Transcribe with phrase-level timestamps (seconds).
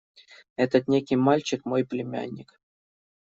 [0.55, 2.59] –Этот некий мальчик– мой племянник.